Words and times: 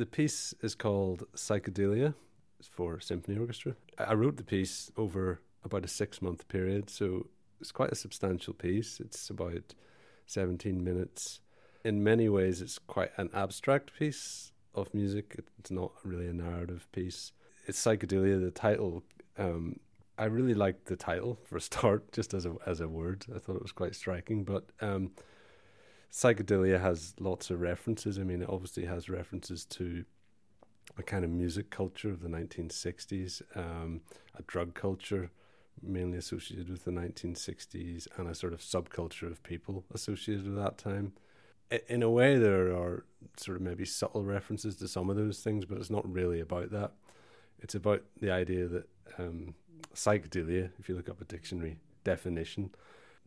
the 0.00 0.06
piece 0.06 0.54
is 0.62 0.74
called 0.74 1.24
Psychedelia 1.36 2.14
for 2.62 3.00
symphony 3.00 3.38
orchestra. 3.38 3.76
I 3.98 4.14
wrote 4.14 4.38
the 4.38 4.42
piece 4.42 4.90
over 4.96 5.42
about 5.62 5.84
a 5.84 5.88
six 5.88 6.22
month 6.22 6.48
period, 6.48 6.88
so 6.88 7.26
it's 7.60 7.70
quite 7.70 7.92
a 7.92 7.94
substantial 7.94 8.54
piece. 8.54 8.98
It's 8.98 9.28
about 9.28 9.74
17 10.24 10.82
minutes. 10.82 11.40
In 11.84 12.02
many 12.02 12.30
ways, 12.30 12.62
it's 12.62 12.78
quite 12.78 13.10
an 13.18 13.28
abstract 13.34 13.92
piece 13.98 14.52
of 14.74 14.92
music. 14.94 15.36
It's 15.58 15.70
not 15.70 15.92
really 16.02 16.28
a 16.28 16.32
narrative 16.32 16.88
piece. 16.92 17.32
It's 17.66 17.78
psychedelia. 17.78 18.40
The 18.42 18.50
title, 18.50 19.02
um, 19.36 19.80
I 20.16 20.24
really 20.24 20.54
liked 20.54 20.86
the 20.86 20.96
title 20.96 21.38
for 21.44 21.58
a 21.58 21.60
start, 21.60 22.10
just 22.12 22.32
as 22.32 22.46
a 22.46 22.54
as 22.64 22.80
a 22.80 22.88
word. 22.88 23.26
I 23.34 23.38
thought 23.38 23.56
it 23.56 23.62
was 23.62 23.72
quite 23.72 23.94
striking. 23.94 24.44
But 24.44 24.64
um, 24.80 25.10
psychedelia 26.12 26.80
has 26.80 27.14
lots 27.20 27.50
of 27.50 27.60
references. 27.60 28.18
I 28.18 28.22
mean, 28.22 28.42
it 28.42 28.48
obviously 28.48 28.84
has 28.86 29.08
references 29.08 29.64
to 29.66 30.04
a 30.98 31.02
kind 31.02 31.24
of 31.24 31.30
music 31.30 31.70
culture 31.70 32.10
of 32.10 32.20
the 32.20 32.28
1960s, 32.28 33.42
um, 33.56 34.00
a 34.36 34.42
drug 34.42 34.74
culture 34.74 35.30
mainly 35.82 36.18
associated 36.18 36.68
with 36.68 36.84
the 36.84 36.90
1960s, 36.90 38.06
and 38.16 38.28
a 38.28 38.34
sort 38.34 38.52
of 38.52 38.60
subculture 38.60 39.30
of 39.30 39.42
people 39.42 39.84
associated 39.94 40.46
with 40.46 40.56
that 40.56 40.78
time. 40.78 41.12
In 41.88 42.02
a 42.02 42.10
way, 42.10 42.36
there 42.36 42.72
are 42.72 43.04
sort 43.36 43.56
of 43.56 43.62
maybe 43.62 43.84
subtle 43.84 44.24
references 44.24 44.76
to 44.76 44.88
some 44.88 45.08
of 45.08 45.16
those 45.16 45.40
things, 45.40 45.64
but 45.64 45.78
it's 45.78 45.90
not 45.90 46.10
really 46.10 46.40
about 46.40 46.70
that. 46.72 46.92
It's 47.60 47.74
about 47.74 48.02
the 48.20 48.30
idea 48.32 48.66
that 48.66 48.88
um, 49.18 49.54
psychedelia, 49.94 50.70
if 50.78 50.88
you 50.88 50.96
look 50.96 51.08
up 51.08 51.20
a 51.20 51.24
dictionary 51.24 51.78
definition, 52.02 52.70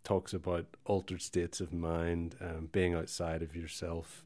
talks 0.04 0.34
about 0.34 0.66
altered 0.86 1.22
states 1.22 1.62
of 1.62 1.74
mind, 1.74 2.36
um, 2.42 2.70
being 2.72 2.94
outside 2.94 3.42
of 3.42 3.56
yourself, 3.56 4.24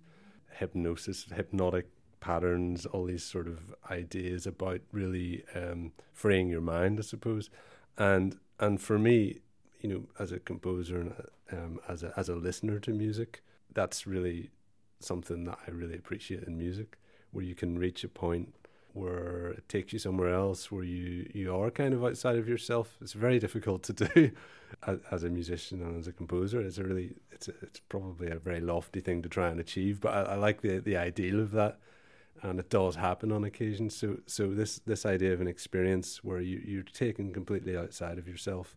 hypnosis, 0.51 1.25
hypnotic 1.33 1.87
patterns, 2.19 2.85
all 2.85 3.05
these 3.05 3.23
sort 3.23 3.47
of 3.47 3.75
ideas 3.91 4.47
about 4.47 4.81
really 4.91 5.43
um, 5.55 5.91
freeing 6.13 6.49
your 6.49 6.61
mind, 6.61 6.99
I 6.99 7.03
suppose. 7.03 7.49
And 7.97 8.37
and 8.59 8.81
for 8.81 8.97
me, 8.97 9.39
you 9.81 9.89
know, 9.89 10.03
as 10.19 10.31
a 10.31 10.39
composer 10.39 10.99
and 10.99 11.13
um, 11.51 11.79
as 11.87 12.03
a 12.03 12.13
as 12.17 12.29
a 12.29 12.35
listener 12.35 12.79
to 12.79 12.91
music, 12.91 13.43
that's 13.73 14.07
really 14.07 14.49
something 14.99 15.43
that 15.45 15.59
I 15.67 15.71
really 15.71 15.95
appreciate 15.95 16.43
in 16.43 16.57
music, 16.57 16.97
where 17.31 17.45
you 17.45 17.55
can 17.55 17.77
reach 17.77 18.03
a 18.03 18.09
point 18.09 18.55
where 18.97 19.49
it 19.49 19.69
takes 19.69 19.93
you 19.93 19.99
somewhere 19.99 20.33
else 20.33 20.71
where 20.71 20.83
you 20.83 21.29
you 21.33 21.55
are 21.55 21.69
kind 21.69 21.93
of 21.93 22.03
outside 22.03 22.37
of 22.37 22.47
yourself 22.47 22.97
it's 23.01 23.13
very 23.13 23.39
difficult 23.39 23.83
to 23.83 23.93
do 24.05 24.31
as, 24.85 24.99
as, 25.11 25.23
a 25.23 25.29
musician 25.29 25.81
and 25.81 25.97
as 25.97 26.07
a 26.07 26.11
composer. 26.11 26.61
It's 26.61 26.77
a 26.77 26.83
really 26.83 27.15
it's 27.31 27.47
a, 27.47 27.53
it's 27.61 27.79
probably 27.89 28.29
a 28.29 28.39
very 28.39 28.59
lofty 28.59 28.99
thing 28.99 29.21
to 29.21 29.29
try 29.29 29.49
and 29.49 29.59
achieve 29.59 30.01
but 30.01 30.13
I, 30.13 30.33
I, 30.33 30.35
like 30.35 30.61
the 30.61 30.79
the 30.79 30.97
ideal 30.97 31.39
of 31.39 31.51
that 31.51 31.79
and 32.43 32.59
it 32.59 32.69
does 32.69 32.95
happen 32.95 33.31
on 33.31 33.43
occasion. 33.43 33.89
So 33.89 34.17
so 34.25 34.53
this 34.53 34.79
this 34.79 35.05
idea 35.05 35.33
of 35.33 35.41
an 35.41 35.47
experience 35.47 36.23
where 36.23 36.41
you 36.41 36.61
you're 36.65 36.83
taken 36.83 37.33
completely 37.33 37.77
outside 37.77 38.17
of 38.17 38.27
yourself 38.27 38.75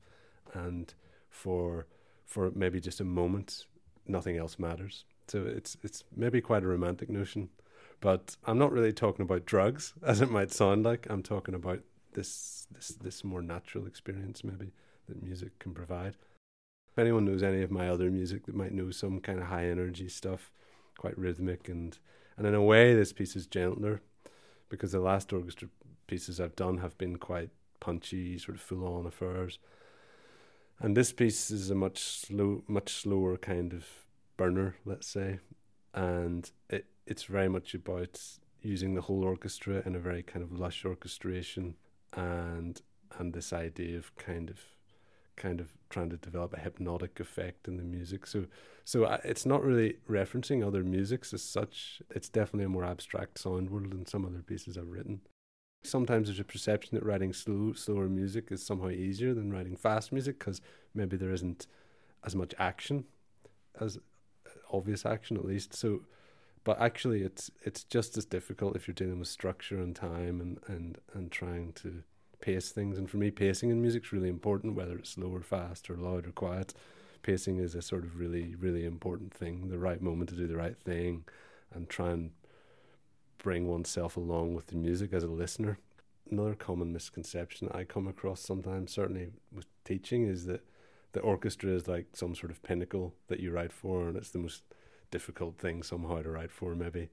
and 0.53 0.93
for 1.29 1.87
for 2.25 2.51
maybe 2.55 2.81
just 2.81 3.01
a 3.01 3.05
moment 3.05 3.67
nothing 4.07 4.37
else 4.37 4.59
matters. 4.59 5.05
So 5.29 5.45
it's 5.45 5.77
it's 5.83 6.05
maybe 6.15 6.41
quite 6.41 6.63
a 6.63 6.69
romantic 6.69 7.09
notion 7.09 7.49
but 8.01 8.37
I'm 8.45 8.59
not 8.59 8.73
really 8.73 8.93
talking 8.93 9.25
about 9.25 9.47
drugs, 9.47 9.95
as 10.05 10.21
it 10.21 10.31
might 10.31 10.53
sound 10.53 10.85
like. 10.85 11.07
I'm 11.11 11.23
talking 11.23 11.55
about 11.55 11.81
this 12.13 12.67
this 12.73 12.89
this 12.89 13.25
more 13.25 13.43
natural 13.43 13.87
experience, 13.87 14.45
maybe 14.45 14.73
that 15.09 15.23
music 15.23 15.59
can 15.59 15.75
provide. 15.75 16.17
If 16.93 16.99
anyone 16.99 17.25
knows 17.25 17.43
any 17.43 17.63
of 17.63 17.71
my 17.71 17.89
other 17.89 18.11
music, 18.11 18.47
that 18.47 18.55
might 18.55 18.73
know 18.73 18.91
some 18.91 19.21
kind 19.21 19.39
of 19.39 19.47
high 19.47 19.67
energy 19.67 20.09
stuff, 20.09 20.51
quite 20.99 21.17
rhythmic 21.19 21.69
and 21.69 21.99
and 22.37 22.47
in 22.47 22.55
a 22.55 22.63
way, 22.63 22.95
this 22.95 23.13
piece 23.13 23.37
is 23.37 23.47
gentler 23.47 24.01
because 24.71 24.93
the 24.93 25.01
last 25.01 25.33
orchestra 25.33 25.69
pieces 26.07 26.41
I've 26.41 26.57
done 26.57 26.79
have 26.79 26.97
been 26.97 27.17
quite 27.17 27.51
punchy, 27.81 28.39
sort 28.39 28.57
of 28.57 28.63
full 28.63 28.87
on 28.87 29.07
affairs. 29.07 29.59
And 30.79 30.97
this 30.97 31.13
piece 31.13 31.51
is 31.51 31.71
a 31.71 31.75
much 31.75 31.99
slow, 31.99 32.65
much 32.67 32.93
slower 32.95 33.37
kind 33.37 33.75
of 33.75 33.87
burner, 34.39 34.77
let's 34.87 35.07
say, 35.07 35.41
and 35.95 36.51
it 36.69 36.87
it's 37.07 37.25
very 37.25 37.49
much 37.49 37.75
about 37.75 38.21
using 38.63 38.95
the 38.95 39.01
whole 39.03 39.25
orchestra 39.25 39.83
in 39.85 39.97
a 39.97 39.99
very 39.99 40.23
kind 40.23 40.45
of 40.45 40.53
lush 40.53 40.85
orchestration 40.85 41.75
and 42.15 42.83
and 43.19 43.33
this 43.33 43.53
idea 43.53 43.99
of 43.99 44.15
kind 44.17 44.51
of 44.51 44.59
kind 45.37 45.61
of 45.61 45.73
trying 45.89 46.11
to 46.11 46.19
develop 46.19 46.53
a 46.53 46.61
hypnotic 46.61 47.19
effect 47.19 47.67
in 47.67 47.79
the 47.79 47.83
music. 47.83 48.27
So 48.27 48.45
so 48.85 49.05
it's 49.25 49.47
not 49.47 49.65
really 49.65 49.97
referencing 50.09 50.67
other 50.67 50.85
musics 50.85 51.33
as 51.33 51.43
such. 51.43 52.03
It's 52.11 52.29
definitely 52.29 52.67
a 52.67 52.69
more 52.69 52.85
abstract 52.85 53.39
sound 53.39 53.71
world 53.71 53.91
than 53.91 54.07
some 54.07 54.27
other 54.27 54.43
pieces 54.43 54.77
i've 54.77 54.89
written. 54.89 55.21
Sometimes 55.83 56.29
there's 56.29 56.41
a 56.41 56.45
perception 56.45 56.95
that 56.95 57.05
writing 57.05 57.33
slow 57.33 57.73
slower 57.73 58.09
music 58.09 58.49
is 58.51 58.65
somehow 58.65 58.91
easier 58.91 59.33
than 59.33 59.53
writing 59.53 59.77
fast 59.77 60.13
music 60.13 60.39
because 60.39 60.61
maybe 60.95 61.17
there 61.17 61.33
isn't 61.33 61.67
as 62.25 62.37
much 62.37 62.55
action 62.59 63.05
as 63.81 63.99
obvious 64.73 65.07
action 65.07 65.37
at 65.37 65.45
least. 65.45 65.75
So 65.75 66.03
but 66.65 66.81
actually 66.81 67.23
it's 67.23 67.51
it's 67.63 67.85
just 67.85 68.17
as 68.17 68.25
difficult 68.25 68.77
if 68.77 68.87
you're 68.87 68.95
dealing 68.95 69.19
with 69.19 69.29
structure 69.29 69.81
and 69.81 69.95
time 69.97 70.41
and 70.41 70.59
and 70.67 70.99
and 71.15 71.31
trying 71.31 71.73
to 71.75 72.03
pace 72.41 72.71
things. 72.71 72.99
And 72.99 73.09
for 73.09 73.17
me 73.17 73.31
pacing 73.31 73.71
in 73.71 73.81
music 73.81 74.05
is 74.05 74.13
really 74.13 74.29
important 74.29 74.75
whether 74.75 74.97
it's 74.97 75.11
slow 75.11 75.29
or 75.35 75.43
fast 75.43 75.91
or 75.91 75.97
loud 75.97 76.27
or 76.27 76.33
quiet. 76.33 76.75
Pacing 77.23 77.59
is 77.59 77.75
a 77.75 77.83
sort 77.83 78.05
of 78.05 78.19
really 78.19 78.55
really 78.55 78.85
important 78.85 79.33
thing 79.33 79.69
the 79.69 79.79
right 79.79 80.01
moment 80.03 80.31
to 80.31 80.37
do 80.37 80.47
the 80.47 80.57
right 80.57 80.77
thing 80.79 81.25
and 81.73 81.89
try 81.89 82.11
and 82.11 82.33
bring 83.39 83.67
oneself 83.67 84.17
along 84.17 84.55
with 84.55 84.67
the 84.67 84.77
music 84.77 85.13
as 85.13 85.25
a 85.25 85.29
listener. 85.29 85.79
Another 86.31 86.55
common 86.55 86.93
misconception 86.93 87.69
i 87.73 87.83
come 87.85 88.07
across 88.07 88.41
sometimes 88.41 88.93
certainly 88.93 89.31
with 89.51 89.67
teaching 89.85 90.27
is 90.27 90.47
that 90.47 90.65
the 91.13 91.21
orchestra 91.21 91.71
is 91.71 91.89
like 91.89 92.07
some 92.15 92.35
sort 92.35 92.51
of 92.51 92.63
pinnacle 92.63 93.15
that 93.29 93.41
you 93.41 93.51
write 93.51 93.73
for 93.73 94.09
and 94.09 94.17
it's 94.17 94.31
the 94.31 94.39
most 94.39 94.63
difficult 95.11 95.59
thing 95.59 95.83
somehow 95.83 96.23
to 96.23 96.31
write 96.31 96.51
for, 96.51 96.75
maybe. 96.75 97.09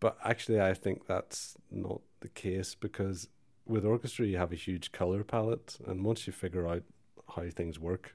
But 0.00 0.16
actually, 0.24 0.60
I 0.60 0.74
think 0.74 1.06
that's 1.06 1.56
not 1.70 2.00
the 2.20 2.28
case 2.28 2.74
because 2.74 3.28
with 3.66 3.84
orchestra, 3.84 4.26
you 4.26 4.36
have 4.36 4.52
a 4.52 4.56
huge 4.56 4.92
color 4.92 5.24
palette, 5.24 5.78
and 5.86 6.04
once 6.04 6.26
you 6.26 6.32
figure 6.32 6.68
out 6.68 6.82
how 7.34 7.48
things 7.50 7.78
work, 7.78 8.14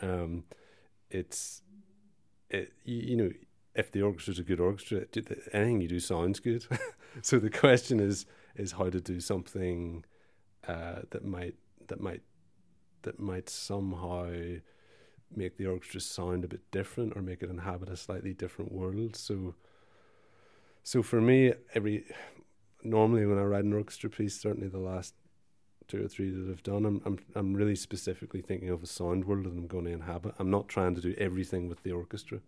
um, 0.00 0.44
it's 1.10 1.62
it 2.50 2.72
you, 2.84 2.96
you 2.96 3.16
know 3.16 3.30
if 3.74 3.90
the 3.92 4.02
orchestra 4.02 4.32
is 4.32 4.38
a 4.38 4.42
good 4.42 4.60
orchestra, 4.60 5.04
anything 5.52 5.80
you 5.80 5.88
do 5.88 6.00
sounds 6.00 6.40
good. 6.40 6.66
so 7.22 7.38
the 7.38 7.50
question 7.50 8.00
is 8.00 8.26
is 8.56 8.72
how 8.72 8.90
to 8.90 9.00
do 9.00 9.20
something 9.20 10.04
uh, 10.66 11.00
that 11.10 11.24
might 11.24 11.54
that 11.88 12.00
might 12.00 12.22
that 13.02 13.20
might 13.20 13.48
somehow 13.48 14.30
make 15.34 15.56
the 15.56 15.66
orchestra 15.66 16.00
sound 16.00 16.44
a 16.44 16.48
bit 16.48 16.70
different 16.70 17.16
or 17.16 17.22
make 17.22 17.42
it 17.42 17.50
inhabit 17.50 17.88
a 17.88 17.96
slightly 17.96 18.32
different 18.32 18.72
world. 18.72 19.16
So, 19.16 19.54
so 20.82 21.02
for 21.02 21.20
me, 21.20 21.54
every 21.74 22.04
normally 22.82 23.26
when 23.26 23.38
I 23.38 23.42
write 23.42 23.64
an 23.64 23.72
orchestra 23.72 24.10
piece, 24.10 24.40
certainly 24.40 24.68
the 24.68 24.78
last 24.78 25.14
two 25.88 26.04
or 26.04 26.08
three 26.08 26.30
that 26.30 26.50
I've 26.50 26.62
done, 26.62 26.84
I'm 26.84 27.02
I'm 27.04 27.18
I'm 27.34 27.54
really 27.54 27.76
specifically 27.76 28.40
thinking 28.40 28.70
of 28.70 28.82
a 28.82 28.86
sound 28.86 29.24
world 29.24 29.44
that 29.44 29.50
I'm 29.50 29.66
going 29.66 29.84
to 29.86 29.92
inhabit. 29.92 30.34
I'm 30.38 30.50
not 30.50 30.68
trying 30.68 30.94
to 30.94 31.00
do 31.00 31.14
everything 31.18 31.68
with 31.68 31.82
the 31.82 31.92
orchestra. 31.92 32.40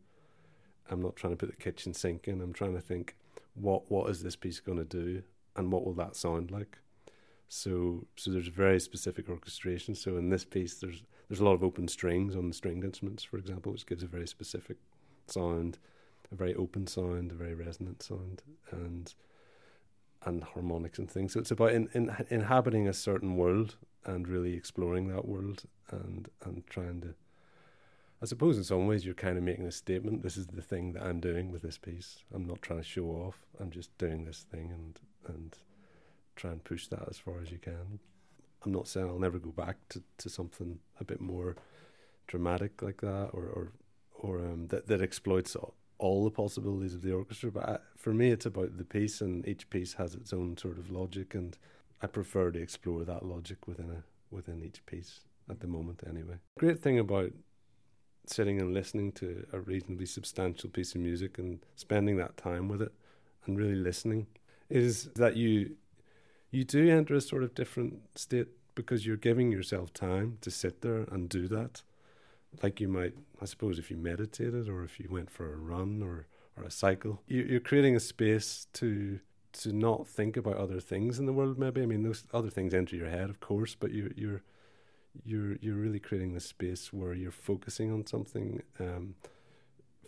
I'm 0.90 1.00
not 1.00 1.16
trying 1.16 1.32
to 1.32 1.36
put 1.36 1.50
the 1.50 1.62
kitchen 1.62 1.94
sink 1.94 2.28
in. 2.28 2.40
I'm 2.40 2.52
trying 2.52 2.74
to 2.74 2.80
think 2.80 3.16
what 3.54 3.90
what 3.90 4.10
is 4.10 4.22
this 4.22 4.36
piece 4.36 4.60
going 4.60 4.78
to 4.78 4.84
do 4.84 5.22
and 5.56 5.72
what 5.72 5.84
will 5.84 5.94
that 5.94 6.16
sound 6.16 6.50
like. 6.50 6.78
So 7.48 8.06
so 8.16 8.30
there's 8.30 8.48
very 8.48 8.80
specific 8.80 9.28
orchestration. 9.28 9.94
So 9.94 10.16
in 10.16 10.30
this 10.30 10.44
piece, 10.44 10.74
there's 10.74 11.02
there's 11.28 11.40
a 11.40 11.44
lot 11.44 11.54
of 11.54 11.64
open 11.64 11.88
strings 11.88 12.36
on 12.36 12.48
the 12.48 12.54
stringed 12.54 12.84
instruments, 12.84 13.22
for 13.24 13.38
example, 13.38 13.72
which 13.72 13.86
gives 13.86 14.02
a 14.02 14.06
very 14.06 14.26
specific 14.26 14.76
sound, 15.26 15.78
a 16.30 16.34
very 16.34 16.54
open 16.54 16.86
sound, 16.86 17.32
a 17.32 17.34
very 17.34 17.54
resonant 17.54 18.02
sound, 18.02 18.42
and 18.70 19.14
and 20.26 20.42
harmonics 20.42 20.98
and 20.98 21.10
things. 21.10 21.34
So 21.34 21.40
it's 21.40 21.50
about 21.50 21.72
in, 21.72 21.88
in, 21.92 22.14
inhabiting 22.30 22.88
a 22.88 22.94
certain 22.94 23.36
world 23.36 23.76
and 24.06 24.26
really 24.26 24.54
exploring 24.54 25.08
that 25.08 25.26
world 25.26 25.64
and 25.90 26.28
and 26.44 26.66
trying 26.68 27.00
to. 27.02 27.14
I 28.22 28.26
suppose 28.26 28.56
in 28.56 28.64
some 28.64 28.86
ways 28.86 29.04
you're 29.04 29.14
kind 29.14 29.36
of 29.36 29.44
making 29.44 29.66
a 29.66 29.72
statement. 29.72 30.22
This 30.22 30.36
is 30.36 30.46
the 30.46 30.62
thing 30.62 30.92
that 30.92 31.02
I'm 31.02 31.20
doing 31.20 31.50
with 31.52 31.62
this 31.62 31.76
piece. 31.76 32.24
I'm 32.32 32.46
not 32.46 32.62
trying 32.62 32.80
to 32.80 32.84
show 32.84 33.04
off. 33.06 33.44
I'm 33.60 33.70
just 33.70 33.96
doing 33.98 34.24
this 34.24 34.46
thing 34.50 34.70
and 34.72 34.98
and 35.34 35.58
try 36.36 36.50
and 36.50 36.62
push 36.64 36.86
that 36.88 37.08
as 37.08 37.18
far 37.18 37.40
as 37.40 37.50
you 37.50 37.58
can. 37.58 37.98
I'm 38.64 38.72
not 38.72 38.88
saying 38.88 39.06
I'll 39.06 39.18
never 39.18 39.38
go 39.38 39.50
back 39.50 39.76
to, 39.90 40.02
to 40.18 40.28
something 40.28 40.78
a 40.98 41.04
bit 41.04 41.20
more 41.20 41.56
dramatic 42.26 42.82
like 42.82 43.00
that, 43.02 43.30
or 43.32 43.44
or, 43.44 43.72
or 44.14 44.38
um, 44.38 44.68
that 44.68 44.86
that 44.86 45.02
exploits 45.02 45.54
all, 45.54 45.74
all 45.98 46.24
the 46.24 46.30
possibilities 46.30 46.94
of 46.94 47.02
the 47.02 47.12
orchestra. 47.12 47.50
But 47.50 47.68
I, 47.68 47.78
for 47.96 48.14
me, 48.14 48.30
it's 48.30 48.46
about 48.46 48.78
the 48.78 48.84
piece, 48.84 49.20
and 49.20 49.46
each 49.46 49.68
piece 49.70 49.94
has 49.94 50.14
its 50.14 50.32
own 50.32 50.56
sort 50.56 50.78
of 50.78 50.90
logic, 50.90 51.34
and 51.34 51.56
I 52.02 52.06
prefer 52.06 52.50
to 52.50 52.60
explore 52.60 53.04
that 53.04 53.24
logic 53.24 53.66
within 53.66 53.90
a 53.90 54.02
within 54.34 54.62
each 54.62 54.84
piece 54.86 55.20
at 55.50 55.60
the 55.60 55.66
moment. 55.66 56.02
Anyway, 56.08 56.36
great 56.58 56.80
thing 56.80 56.98
about 56.98 57.32
sitting 58.26 58.60
and 58.60 58.72
listening 58.72 59.12
to 59.12 59.46
a 59.52 59.60
reasonably 59.60 60.06
substantial 60.06 60.70
piece 60.70 60.94
of 60.94 61.00
music 61.00 61.38
and 61.38 61.60
spending 61.76 62.16
that 62.16 62.36
time 62.36 62.68
with 62.68 62.80
it 62.80 62.92
and 63.46 63.58
really 63.58 63.74
listening 63.74 64.26
is 64.70 65.10
that 65.16 65.36
you 65.36 65.76
you 66.54 66.64
do 66.64 66.88
enter 66.88 67.14
a 67.14 67.20
sort 67.20 67.42
of 67.42 67.54
different 67.54 68.00
state 68.14 68.48
because 68.74 69.06
you're 69.06 69.16
giving 69.16 69.50
yourself 69.50 69.92
time 69.92 70.38
to 70.40 70.50
sit 70.50 70.80
there 70.82 71.06
and 71.10 71.28
do 71.28 71.48
that. 71.48 71.82
Like 72.62 72.80
you 72.80 72.88
might, 72.88 73.14
I 73.42 73.44
suppose, 73.46 73.78
if 73.78 73.90
you 73.90 73.96
meditated 73.96 74.68
or 74.68 74.84
if 74.84 75.00
you 75.00 75.08
went 75.10 75.30
for 75.30 75.52
a 75.52 75.56
run 75.56 76.02
or 76.02 76.26
or 76.56 76.62
a 76.62 76.70
cycle, 76.70 77.20
you're 77.26 77.58
creating 77.58 77.96
a 77.96 78.00
space 78.00 78.68
to 78.74 79.18
to 79.52 79.72
not 79.72 80.06
think 80.06 80.36
about 80.36 80.56
other 80.56 80.80
things 80.80 81.18
in 81.18 81.26
the 81.26 81.32
world. 81.32 81.58
Maybe 81.58 81.82
I 81.82 81.86
mean 81.86 82.04
those 82.04 82.24
other 82.32 82.50
things 82.50 82.72
enter 82.72 82.94
your 82.94 83.10
head, 83.10 83.28
of 83.30 83.40
course, 83.40 83.74
but 83.74 83.92
you're 83.92 84.12
you're 84.14 84.42
you're 85.24 85.56
you're 85.60 85.76
really 85.76 86.00
creating 86.00 86.36
a 86.36 86.40
space 86.40 86.92
where 86.92 87.14
you're 87.14 87.32
focusing 87.32 87.92
on 87.92 88.06
something 88.06 88.62
um, 88.78 89.16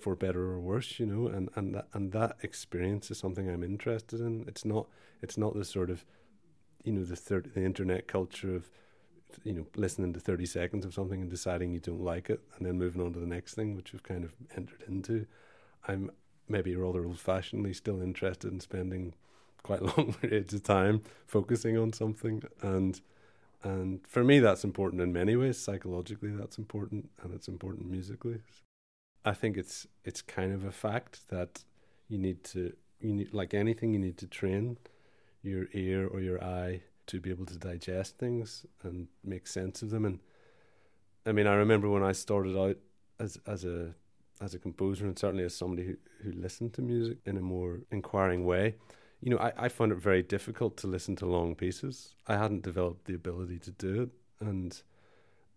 for 0.00 0.14
better 0.14 0.42
or 0.52 0.60
worse, 0.60 1.00
you 1.00 1.06
know, 1.06 1.26
and 1.26 1.48
and 1.56 1.74
that 1.74 1.88
and 1.92 2.12
that 2.12 2.36
experience 2.42 3.10
is 3.10 3.18
something 3.18 3.48
I'm 3.48 3.64
interested 3.64 4.20
in. 4.20 4.44
It's 4.46 4.64
not 4.64 4.86
it's 5.22 5.36
not 5.36 5.54
the 5.54 5.64
sort 5.64 5.90
of 5.90 6.04
you 6.86 6.92
know 6.92 7.04
the 7.04 7.16
third 7.16 7.50
the 7.54 7.64
internet 7.64 8.06
culture 8.06 8.54
of 8.54 8.70
you 9.44 9.52
know 9.52 9.66
listening 9.76 10.12
to 10.12 10.20
30 10.20 10.46
seconds 10.46 10.86
of 10.86 10.94
something 10.94 11.20
and 11.20 11.28
deciding 11.28 11.72
you 11.72 11.80
don't 11.80 12.00
like 12.00 12.30
it 12.30 12.40
and 12.56 12.66
then 12.66 12.78
moving 12.78 13.02
on 13.02 13.12
to 13.12 13.18
the 13.18 13.26
next 13.26 13.54
thing 13.54 13.74
which 13.74 13.92
we've 13.92 14.02
kind 14.02 14.24
of 14.24 14.32
entered 14.56 14.84
into. 14.86 15.26
I'm 15.86 16.10
maybe 16.48 16.76
rather 16.76 17.04
old 17.04 17.18
fashionedly 17.18 17.74
still 17.74 18.00
interested 18.00 18.52
in 18.52 18.60
spending 18.60 19.14
quite 19.62 19.82
long 19.98 20.14
periods 20.14 20.54
of 20.54 20.62
time 20.62 21.02
focusing 21.26 21.76
on 21.76 21.92
something. 21.92 22.42
And 22.62 23.00
and 23.62 24.06
for 24.06 24.22
me 24.22 24.38
that's 24.38 24.64
important 24.64 25.02
in 25.02 25.12
many 25.12 25.34
ways. 25.34 25.58
Psychologically 25.58 26.30
that's 26.30 26.56
important 26.56 27.10
and 27.22 27.34
it's 27.34 27.48
important 27.48 27.90
musically. 27.90 28.40
I 29.24 29.32
think 29.32 29.56
it's 29.56 29.88
it's 30.04 30.22
kind 30.22 30.52
of 30.52 30.64
a 30.64 30.72
fact 30.72 31.28
that 31.30 31.64
you 32.08 32.16
need 32.16 32.44
to 32.44 32.72
you 33.00 33.12
need 33.12 33.34
like 33.34 33.54
anything 33.54 33.92
you 33.92 33.98
need 33.98 34.18
to 34.18 34.26
train 34.26 34.78
your 35.46 35.66
ear 35.72 36.06
or 36.06 36.20
your 36.20 36.42
eye 36.42 36.82
to 37.06 37.20
be 37.20 37.30
able 37.30 37.46
to 37.46 37.58
digest 37.58 38.18
things 38.18 38.66
and 38.82 39.08
make 39.24 39.46
sense 39.46 39.82
of 39.82 39.90
them 39.90 40.04
and 40.04 40.18
i 41.24 41.32
mean 41.32 41.46
i 41.46 41.54
remember 41.54 41.88
when 41.88 42.02
i 42.02 42.12
started 42.12 42.58
out 42.58 42.76
as 43.18 43.38
as 43.46 43.64
a 43.64 43.94
as 44.40 44.54
a 44.54 44.58
composer 44.58 45.06
and 45.06 45.18
certainly 45.18 45.44
as 45.44 45.54
somebody 45.54 45.86
who, 45.86 45.96
who 46.22 46.32
listened 46.32 46.72
to 46.74 46.82
music 46.82 47.18
in 47.24 47.36
a 47.36 47.40
more 47.40 47.80
inquiring 47.90 48.44
way 48.44 48.74
you 49.20 49.30
know, 49.30 49.38
I, 49.38 49.52
I 49.56 49.68
found 49.68 49.92
it 49.92 49.98
very 49.98 50.22
difficult 50.22 50.76
to 50.78 50.86
listen 50.86 51.16
to 51.16 51.26
long 51.26 51.54
pieces. 51.54 52.14
I 52.26 52.36
hadn't 52.36 52.62
developed 52.62 53.06
the 53.06 53.14
ability 53.14 53.58
to 53.60 53.70
do 53.70 54.02
it, 54.02 54.10
and 54.40 54.80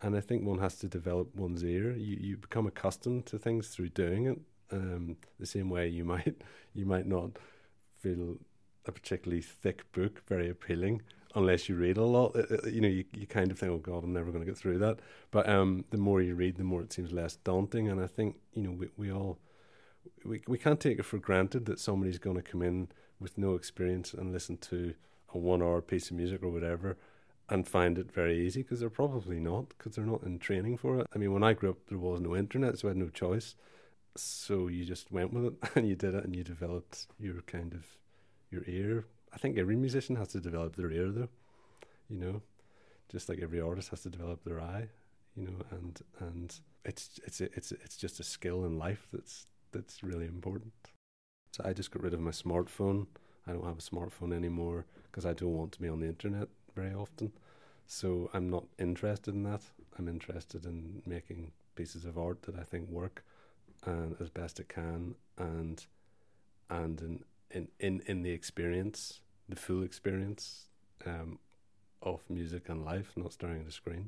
and 0.02 0.16
I 0.16 0.22
think 0.22 0.46
one 0.46 0.60
has 0.60 0.78
to 0.78 0.88
develop 0.88 1.36
one's 1.36 1.64
ear. 1.64 1.92
You 1.92 2.18
you 2.20 2.38
become 2.38 2.68
accustomed 2.68 3.26
to 3.28 3.38
things 3.38 3.68
through 3.68 3.90
doing 3.90 4.28
it. 4.28 4.40
Um, 4.72 5.18
the 5.40 5.46
same 5.46 5.70
way 5.70 5.88
you 5.88 6.06
might 6.06 6.42
you 6.74 6.86
might 6.86 7.06
not 7.06 7.32
feel 7.98 8.38
a 8.90 8.92
particularly 8.92 9.42
thick 9.42 9.90
book 9.94 10.22
very 10.28 10.50
appealing 10.50 11.02
unless 11.36 11.70
you 11.70 11.76
read 11.76 11.98
a 11.98 12.04
lot. 12.04 12.36
you 12.66 12.82
know, 12.82 12.88
you 12.88 13.06
you 13.14 13.28
kind 13.28 13.52
of 13.52 13.60
think, 13.60 13.72
oh 13.72 13.78
God, 13.78 14.04
I'm 14.04 14.14
never 14.14 14.32
going 14.32 14.44
to 14.44 14.50
get 14.50 14.58
through 14.58 14.80
that. 14.80 15.00
But 15.32 15.48
um, 15.48 15.86
the 15.92 15.98
more 15.98 16.22
you 16.22 16.36
read, 16.36 16.58
the 16.58 16.64
more 16.64 16.82
it 16.82 16.92
seems 16.92 17.12
less 17.12 17.36
daunting. 17.38 17.88
And 17.88 18.02
I 18.02 18.08
think 18.08 18.36
you 18.54 18.64
know 18.64 18.72
we 18.72 18.90
we 18.98 19.12
all 19.12 19.40
we 20.26 20.42
we 20.48 20.58
can't 20.58 20.80
take 20.80 21.00
it 21.00 21.06
for 21.06 21.18
granted 21.18 21.66
that 21.66 21.80
somebody's 21.80 22.20
going 22.20 22.36
to 22.36 22.42
come 22.42 22.62
in 22.62 22.90
with 23.20 23.38
no 23.38 23.56
experience 23.56 24.14
and 24.14 24.32
listen 24.32 24.58
to 24.58 24.94
a 25.34 25.38
one 25.38 25.62
hour 25.62 25.82
piece 25.82 26.10
of 26.10 26.18
music 26.18 26.42
or 26.42 26.50
whatever 26.50 26.98
and 27.50 27.68
find 27.68 27.98
it 27.98 28.12
very 28.12 28.46
easy 28.46 28.62
because 28.62 28.80
they're 28.80 28.90
probably 28.90 29.40
not 29.40 29.70
because 29.70 29.96
they're 29.96 30.06
not 30.06 30.24
in 30.24 30.40
training 30.40 30.78
for 30.78 31.00
it. 31.00 31.08
I 31.14 31.18
mean, 31.18 31.34
when 31.34 31.44
I 31.44 31.54
grew 31.54 31.72
up, 31.72 31.78
there 31.88 31.98
was 31.98 32.22
no 32.22 32.36
internet, 32.36 32.80
so 32.80 32.88
I 32.88 32.92
had 32.92 32.98
no 32.98 33.10
choice. 33.10 33.56
So 34.16 34.68
you 34.68 34.86
just 34.86 35.12
went 35.12 35.34
with 35.34 35.46
it 35.46 35.54
and 35.76 35.88
you 35.88 35.96
did 35.96 36.16
it 36.16 36.24
and 36.24 36.36
you 36.36 36.44
developed 36.44 37.08
your 37.20 37.42
kind 37.42 37.74
of 37.74 37.86
your 38.52 38.64
ear. 38.68 39.06
I 39.34 39.38
think 39.38 39.58
every 39.58 39.76
musician 39.76 40.16
has 40.16 40.30
to 40.30 40.40
develop 40.40 40.76
their 40.76 40.92
ear 40.92 41.12
though, 41.12 41.30
you 42.10 42.18
know, 42.18 42.42
just 43.10 43.30
like 43.30 43.40
every 43.42 43.62
artist 43.62 43.90
has 43.90 44.02
to 44.02 44.10
develop 44.10 44.44
their 44.44 44.60
eye, 44.60 44.88
you 45.36 45.44
know, 45.44 45.66
and 45.72 46.02
and 46.20 46.60
it's 46.86 47.20
it's 47.26 47.42
it's 47.42 47.72
it's 47.72 47.98
just 47.98 48.20
a 48.20 48.24
skill 48.24 48.66
in 48.66 48.78
life 48.78 49.08
that's 49.14 49.46
that's 49.72 50.04
really 50.04 50.26
important. 50.26 50.74
So 51.52 51.64
I 51.66 51.74
just 51.74 51.92
got 51.92 52.04
rid 52.04 52.14
of 52.14 52.20
my 52.20 52.32
smartphone. 52.32 53.08
I 53.48 53.54
don't 53.54 53.66
have 53.66 53.80
a 53.80 53.82
smartphone 53.82 54.34
anymore 54.34 54.86
because 55.04 55.26
I 55.26 55.34
don't 55.34 55.56
want 55.56 55.72
to 55.74 55.82
be 55.82 55.90
on 55.90 56.00
the 56.00 56.08
internet 56.08 56.48
very 56.76 56.94
often. 56.94 57.32
So 57.88 58.30
I'm 58.34 58.50
not 58.50 58.66
interested 58.78 59.34
in 59.34 59.44
that. 59.44 59.62
I'm 59.98 60.08
interested 60.08 60.66
in 60.66 61.02
making 61.06 61.52
pieces 61.76 62.06
of 62.06 62.18
art 62.18 62.44
that 62.44 62.56
I 62.56 62.64
think 62.64 62.90
work 62.90 63.24
and 63.86 64.16
as 64.20 64.30
best 64.30 64.60
it 64.60 64.70
can 64.70 65.16
and 65.38 65.86
and 66.70 67.02
in 67.02 67.24
in, 67.52 67.68
in, 67.80 68.02
in 68.06 68.22
the 68.22 68.32
experience, 68.32 69.22
the 69.48 69.56
full 69.56 69.84
experience 69.84 70.68
um, 71.06 71.40
of 72.02 72.22
music 72.30 72.70
and 72.70 72.86
life, 72.86 73.12
not 73.16 73.34
staring 73.34 73.62
at 73.62 73.68
a 73.68 73.72
screen. 73.72 74.08